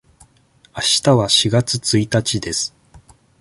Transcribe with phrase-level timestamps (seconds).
[0.73, 2.73] あしたは四月一日です。